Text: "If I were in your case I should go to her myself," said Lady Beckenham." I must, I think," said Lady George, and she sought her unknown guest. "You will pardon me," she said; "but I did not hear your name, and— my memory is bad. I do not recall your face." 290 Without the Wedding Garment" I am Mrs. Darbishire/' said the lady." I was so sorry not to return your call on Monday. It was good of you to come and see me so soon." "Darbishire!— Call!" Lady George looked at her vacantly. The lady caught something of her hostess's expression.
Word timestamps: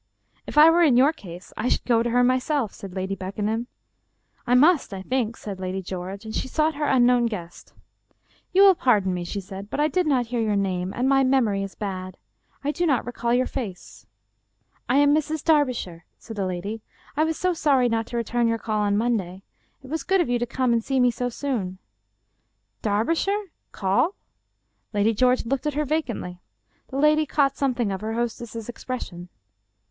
"If 0.47 0.57
I 0.57 0.71
were 0.71 0.81
in 0.81 0.97
your 0.97 1.13
case 1.13 1.53
I 1.55 1.69
should 1.69 1.85
go 1.85 2.01
to 2.01 2.09
her 2.09 2.23
myself," 2.23 2.73
said 2.73 2.95
Lady 2.95 3.13
Beckenham." 3.13 3.67
I 4.47 4.55
must, 4.55 4.95
I 4.95 5.03
think," 5.03 5.37
said 5.37 5.59
Lady 5.59 5.83
George, 5.83 6.25
and 6.25 6.33
she 6.33 6.47
sought 6.47 6.73
her 6.73 6.87
unknown 6.87 7.27
guest. 7.27 7.73
"You 8.51 8.63
will 8.63 8.73
pardon 8.73 9.13
me," 9.13 9.23
she 9.23 9.39
said; 9.39 9.69
"but 9.69 9.79
I 9.79 9.87
did 9.87 10.07
not 10.07 10.25
hear 10.25 10.39
your 10.41 10.55
name, 10.55 10.91
and— 10.91 11.07
my 11.07 11.23
memory 11.23 11.61
is 11.61 11.75
bad. 11.75 12.17
I 12.63 12.71
do 12.71 12.87
not 12.87 13.05
recall 13.05 13.31
your 13.31 13.45
face." 13.45 14.07
290 14.89 15.13
Without 15.13 15.45
the 15.45 15.53
Wedding 15.53 15.53
Garment" 15.53 15.59
I 15.59 15.59
am 15.59 15.69
Mrs. 15.69 15.93
Darbishire/' 16.01 16.05
said 16.17 16.35
the 16.35 16.45
lady." 16.47 16.81
I 17.17 17.23
was 17.23 17.37
so 17.37 17.53
sorry 17.53 17.87
not 17.87 18.07
to 18.07 18.17
return 18.17 18.47
your 18.47 18.57
call 18.57 18.81
on 18.81 18.97
Monday. 18.97 19.43
It 19.83 19.91
was 19.91 20.01
good 20.01 20.19
of 20.19 20.29
you 20.29 20.39
to 20.39 20.47
come 20.47 20.73
and 20.73 20.83
see 20.83 20.99
me 20.99 21.11
so 21.11 21.29
soon." 21.29 21.77
"Darbishire!— 22.81 23.51
Call!" 23.71 24.15
Lady 24.93 25.13
George 25.13 25.45
looked 25.45 25.67
at 25.67 25.75
her 25.75 25.85
vacantly. 25.85 26.41
The 26.87 26.97
lady 26.97 27.27
caught 27.27 27.55
something 27.55 27.91
of 27.91 28.01
her 28.01 28.13
hostess's 28.13 28.67
expression. 28.67 29.29